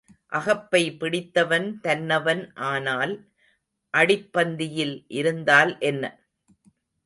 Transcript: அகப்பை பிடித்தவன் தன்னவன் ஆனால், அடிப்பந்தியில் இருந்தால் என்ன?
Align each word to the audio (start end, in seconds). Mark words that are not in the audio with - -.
அகப்பை 0.31 0.81
பிடித்தவன் 0.91 1.67
தன்னவன் 1.81 2.41
ஆனால், 2.69 3.13
அடிப்பந்தியில் 3.93 4.95
இருந்தால் 5.13 5.73
என்ன? 5.81 6.03